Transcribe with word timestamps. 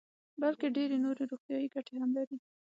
بلکې 0.41 0.67
ډېرې 0.77 0.97
نورې 1.05 1.23
روغتیايي 1.31 1.67
ګټې 1.75 1.95
هم 2.01 2.09
لري. 2.17 2.37